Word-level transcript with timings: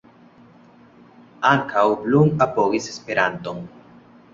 Ankaŭ 1.51 1.85
Blum 2.03 2.35
apogis 2.49 2.93
Esperanton. 2.97 3.67